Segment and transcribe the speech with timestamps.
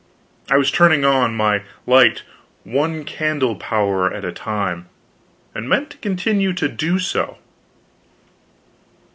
[0.49, 2.23] I was turning on my light
[2.63, 4.89] one candle power at a time,
[5.53, 7.37] and meant to continue to do so.